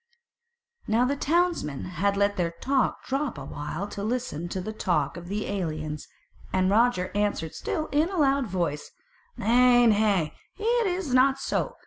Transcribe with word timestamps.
Now 0.87 1.05
the 1.05 1.15
townsmen 1.15 1.85
had 1.85 2.17
let 2.17 2.35
their 2.35 2.49
talk 2.49 3.05
drop 3.05 3.37
a 3.37 3.45
while 3.45 3.87
to 3.89 4.03
listen 4.03 4.49
to 4.49 4.59
the 4.59 4.73
talk 4.73 5.15
of 5.15 5.27
the 5.27 5.45
aliens; 5.45 6.07
and 6.51 6.71
Roger 6.71 7.11
answered 7.13 7.53
still 7.53 7.85
in 7.91 8.09
a 8.09 8.17
loud 8.17 8.47
voice: 8.47 8.89
"Nay, 9.37 9.85
nay, 9.85 10.33
it 10.57 10.87
is 10.87 11.13
not 11.13 11.37
so. 11.37 11.75